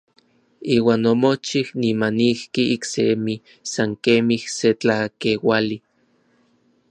Iuan 0.75 1.03
omochij 1.13 1.67
nimanijki 1.81 2.61
iksemi 2.75 3.33
san 3.71 3.91
kemij 4.03 4.43
se 4.57 4.69
tlakeuali. 4.79 5.77